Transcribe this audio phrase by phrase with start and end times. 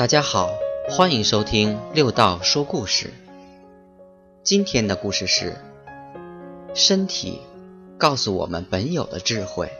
[0.00, 0.54] 大家好，
[0.88, 3.12] 欢迎收听六道说故事。
[4.42, 5.54] 今天的故事是：
[6.74, 7.42] 身体
[7.98, 9.70] 告诉我们本有的智慧。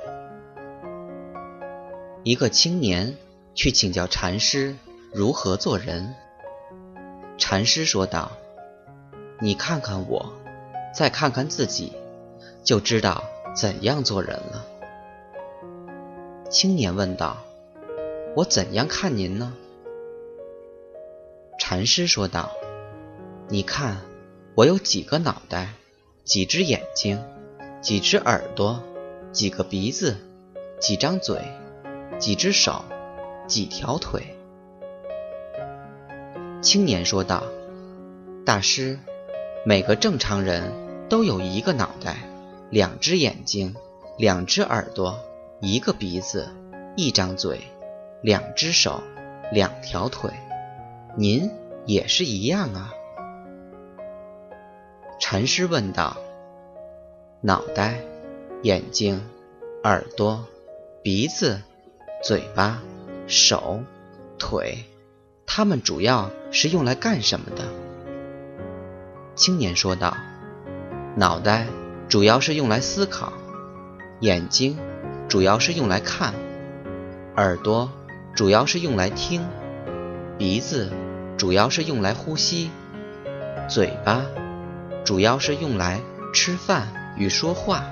[2.23, 3.17] 一个青年
[3.55, 4.77] 去请教禅师
[5.11, 6.15] 如何做人。
[7.39, 8.33] 禅师说道
[9.41, 10.35] ：“你看看我，
[10.95, 11.95] 再看看自己，
[12.63, 13.25] 就知道
[13.57, 14.67] 怎样做人了。”
[16.53, 17.39] 青年问道
[18.37, 19.55] ：“我怎样看您呢？”
[21.71, 22.51] 禅师说道
[23.49, 23.99] ：“你看，
[24.57, 25.69] 我有几个脑袋，
[26.25, 27.23] 几只眼睛，
[27.81, 28.83] 几只耳朵，
[29.31, 30.17] 几个鼻子，
[30.81, 31.41] 几张嘴，
[32.19, 32.85] 几只手，
[33.47, 34.37] 几条腿。”
[36.61, 37.45] 青年说道
[38.45, 38.99] ：“大师，
[39.65, 40.73] 每个正常人
[41.09, 42.17] 都有一个脑袋，
[42.69, 43.77] 两只眼睛，
[44.19, 45.17] 两只耳朵，
[45.61, 46.49] 一个鼻子，
[46.97, 47.61] 一张嘴，
[48.23, 49.01] 两只手，
[49.53, 50.33] 两条腿。
[51.17, 51.49] 您？”
[51.91, 52.93] 也是一样啊。
[55.19, 56.17] 禅师问道
[57.43, 58.01] ：“脑袋、
[58.63, 59.21] 眼睛、
[59.83, 60.47] 耳朵、
[61.03, 61.61] 鼻子、
[62.23, 62.81] 嘴巴、
[63.27, 63.81] 手、
[64.39, 64.85] 腿，
[65.45, 67.65] 它们主要是用来干什么的？”
[69.35, 70.17] 青年说道
[71.19, 71.67] ：“脑袋
[72.09, 73.33] 主要是用来思考，
[74.21, 74.79] 眼睛
[75.29, 76.35] 主要是用来看，
[77.37, 77.91] 耳朵
[78.33, 79.45] 主要是用来听，
[80.39, 80.93] 鼻子……”
[81.41, 82.71] 主要是用来呼吸，
[83.67, 84.27] 嘴巴
[85.07, 86.03] 主要是用来
[86.35, 87.83] 吃饭与说话，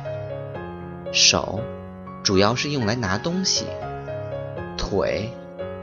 [1.14, 1.62] 手
[2.22, 3.64] 主要是用来拿东西，
[4.76, 5.30] 腿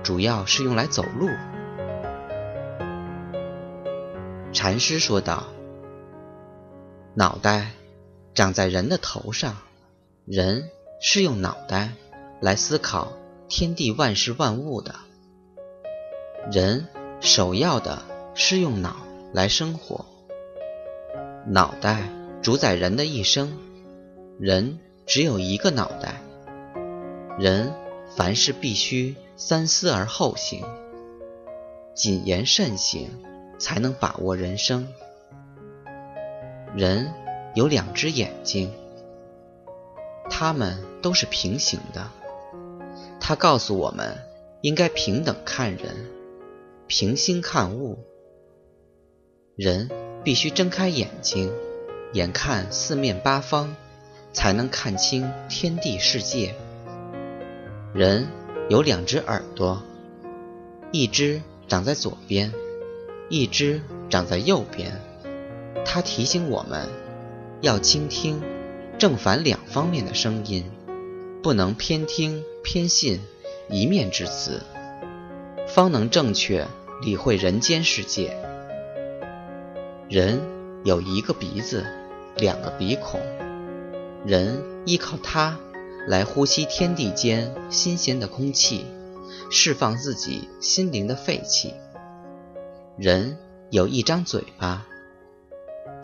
[0.04, 1.28] 主要是用来走路。
[4.54, 5.48] 禅师说道
[7.18, 7.72] ：“脑袋
[8.36, 9.58] 长在人的头上，
[10.28, 10.70] 人
[11.02, 11.94] 是用脑袋
[12.40, 13.14] 来思考
[13.50, 14.94] 天地万事万物的，
[16.52, 16.88] 人。”
[17.26, 18.04] 首要的
[18.36, 18.98] 是用脑
[19.34, 20.06] 来生活，
[21.48, 22.04] 脑袋
[22.44, 23.58] 主宰人的一生，
[24.40, 24.78] 人
[25.08, 26.22] 只有一个脑袋，
[27.40, 27.74] 人
[28.16, 30.64] 凡事必须三思而后行，
[31.96, 33.10] 谨言慎行，
[33.58, 34.88] 才能把握人生。
[36.76, 37.12] 人
[37.56, 38.72] 有两只眼睛，
[40.30, 42.08] 它们都是平行的，
[43.20, 44.16] 它告诉我们
[44.62, 46.12] 应该平等看人。
[46.88, 47.98] 平心看物，
[49.56, 49.90] 人
[50.24, 51.52] 必须睁开眼睛，
[52.14, 53.76] 眼看四面八方，
[54.32, 56.54] 才能看清天地世界。
[57.92, 58.28] 人
[58.70, 59.82] 有两只耳朵，
[60.92, 62.54] 一只长在左边，
[63.30, 65.02] 一只长在右边。
[65.84, 66.88] 它提醒我们
[67.62, 68.40] 要倾听
[69.00, 70.70] 正反两方面的声音，
[71.42, 73.22] 不能偏听偏信
[73.70, 74.62] 一面之词。
[75.68, 76.68] 方能正确
[77.02, 78.38] 理会人间世界。
[80.08, 80.40] 人
[80.84, 81.86] 有一个鼻子，
[82.38, 83.20] 两个鼻孔，
[84.26, 85.58] 人依靠它
[86.08, 88.86] 来呼吸天地间新鲜的空气，
[89.50, 91.74] 释放自己心灵的废气。
[92.98, 93.38] 人
[93.72, 94.86] 有一张嘴巴，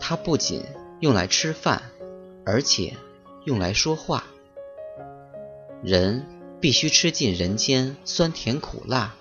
[0.00, 0.62] 它不仅
[1.00, 1.82] 用来吃饭，
[2.44, 2.96] 而且
[3.44, 4.24] 用来说话。
[5.82, 6.26] 人
[6.60, 9.14] 必须吃尽人间酸甜苦辣。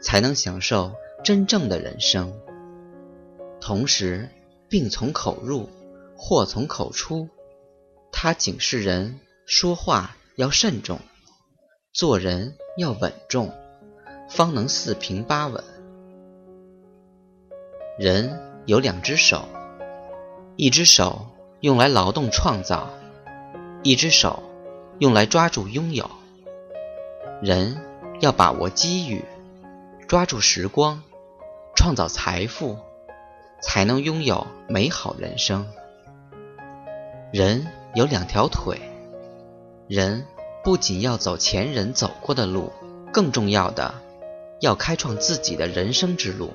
[0.00, 0.92] 才能享受
[1.22, 2.32] 真正的人生。
[3.60, 4.28] 同时，
[4.68, 5.68] 病从口入，
[6.16, 7.28] 祸从口出。
[8.12, 10.98] 它警示人说话要慎重，
[11.92, 13.52] 做人要稳重，
[14.28, 15.62] 方能四平八稳。
[17.98, 19.46] 人有两只手，
[20.56, 21.26] 一只手
[21.60, 22.90] 用来劳动创造，
[23.82, 24.42] 一只手
[24.98, 26.10] 用来抓住拥有。
[27.42, 27.80] 人
[28.20, 29.24] 要把握机遇。
[30.10, 31.04] 抓住时光，
[31.76, 32.76] 创造财富，
[33.62, 35.68] 才能拥有美好人生。
[37.32, 38.80] 人有两条腿，
[39.86, 40.26] 人
[40.64, 42.72] 不仅要走前人走过的路，
[43.12, 43.94] 更重要的
[44.60, 46.54] 要开创自己的人生之路，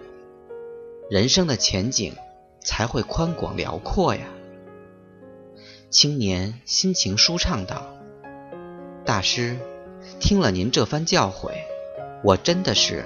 [1.09, 2.13] 人生的前景
[2.59, 4.23] 才会宽广辽阔呀。
[5.89, 7.87] 青年心情舒畅道
[9.05, 9.57] ：“大师，
[10.19, 11.53] 听了您这番教诲，
[12.21, 13.05] 我真的是……”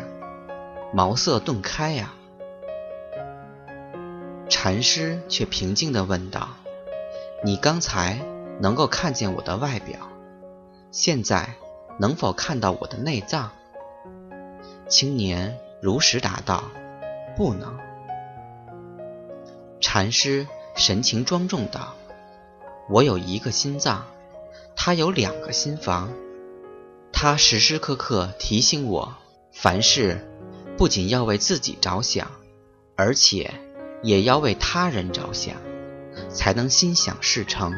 [0.92, 2.14] 茅塞顿开呀！
[4.50, 6.50] 禅师却平静地问道
[7.46, 8.20] ：“你刚才
[8.60, 10.10] 能够看见我的外表，
[10.92, 11.54] 现在
[12.00, 13.52] 能否看到我的内脏？”
[14.90, 16.64] 青年如实答道
[17.38, 17.78] ：“不能。”
[19.80, 21.94] 禅师神情庄重道
[22.90, 24.08] ：“我有一个心脏，
[24.76, 26.12] 他有两个心房，
[27.14, 29.16] 他时时刻刻提醒我，
[29.52, 30.26] 凡事。”
[30.80, 32.32] 不仅要为自己着想，
[32.96, 33.54] 而且
[34.02, 35.58] 也要为他人着想，
[36.30, 37.74] 才能心想事成。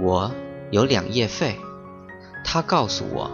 [0.00, 0.32] 我
[0.72, 1.54] 有两叶肺，
[2.44, 3.30] 他告诉我，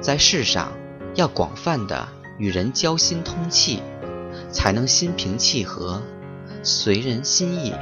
[0.00, 0.72] 在世上
[1.14, 3.82] 要广泛的与人交心通气，
[4.50, 6.02] 才能心平气和，
[6.62, 7.74] 随人心意。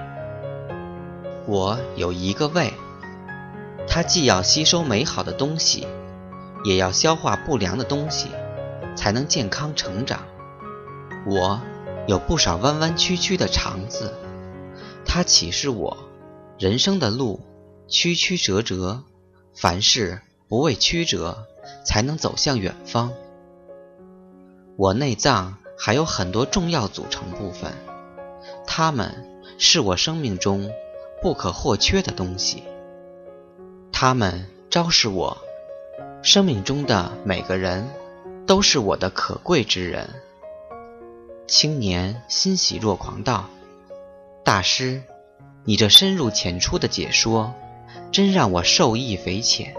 [1.47, 2.73] 我有一个胃，
[3.87, 5.87] 它既要吸收美好的东西，
[6.65, 8.31] 也要消化不良的东西。
[8.95, 10.25] 才能健康成长。
[11.27, 11.61] 我
[12.07, 14.13] 有不少弯弯曲曲的肠子，
[15.07, 15.97] 它启示我，
[16.59, 17.41] 人生的路
[17.89, 19.03] 曲曲折折，
[19.55, 21.47] 凡事不畏曲折，
[21.85, 23.13] 才能走向远方。
[24.77, 27.73] 我内脏还有很多重要组成部分，
[28.67, 30.71] 它们是我生命中
[31.23, 32.65] 不可或缺的东西。
[33.93, 35.39] 它们昭示我，
[36.23, 37.89] 生命中的每个人。
[38.47, 40.09] 都是我的可贵之人。
[41.47, 43.49] 青年欣喜若狂道
[44.45, 45.03] ：“大师，
[45.65, 47.53] 你这深入浅出的解说，
[48.11, 49.75] 真让我受益匪浅。”